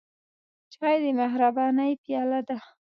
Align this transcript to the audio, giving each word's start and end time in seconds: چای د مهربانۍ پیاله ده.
چای 0.73 0.95
د 1.03 1.05
مهربانۍ 1.19 1.91
پیاله 2.03 2.39
ده. 2.47 2.57